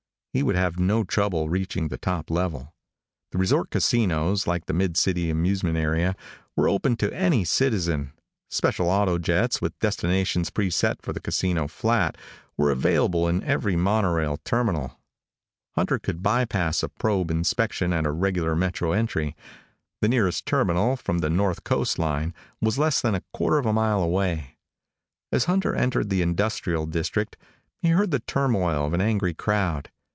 He 0.33 0.43
would 0.43 0.55
have 0.55 0.79
no 0.79 1.03
trouble 1.03 1.49
reaching 1.49 1.89
the 1.89 1.97
top 1.97 2.29
level. 2.31 2.73
The 3.33 3.37
resort 3.37 3.69
casinos, 3.69 4.47
like 4.47 4.65
the 4.65 4.71
mid 4.73 4.95
city 4.95 5.29
amusement 5.29 5.75
area, 5.75 6.15
were 6.55 6.69
open 6.69 6.95
to 6.99 7.11
any 7.13 7.43
citizen. 7.43 8.13
Special 8.49 8.87
autojets, 8.87 9.59
with 9.59 9.77
destinations 9.79 10.49
pre 10.49 10.69
set 10.69 11.01
for 11.01 11.11
the 11.11 11.19
casino 11.19 11.67
flat, 11.67 12.15
were 12.55 12.71
available 12.71 13.27
in 13.27 13.43
every 13.43 13.75
monorail 13.75 14.37
terminal. 14.45 14.97
Hunter 15.75 15.99
could 15.99 16.23
by 16.23 16.45
pass 16.45 16.81
a 16.81 16.87
probe 16.87 17.29
inspection 17.29 17.91
at 17.91 18.05
a 18.05 18.11
regular 18.11 18.55
metro 18.55 18.93
entry. 18.93 19.35
The 19.99 20.07
nearest 20.07 20.45
terminal, 20.45 20.95
from 20.95 21.19
the 21.19 21.29
north 21.29 21.65
coast 21.65 21.99
line, 21.99 22.33
was 22.61 22.79
less 22.79 23.01
than 23.01 23.15
a 23.15 23.23
quarter 23.33 23.57
of 23.57 23.65
a 23.65 23.73
mile 23.73 24.01
away. 24.01 24.55
As 25.33 25.43
Hunter 25.43 25.75
entered 25.75 26.09
the 26.09 26.21
industrial 26.21 26.85
district 26.85 27.35
he 27.81 27.89
heard 27.89 28.11
the 28.11 28.21
turmoil 28.21 28.85
of 28.85 28.93
an 28.93 29.01
angry 29.01 29.33
crowd. 29.33 29.91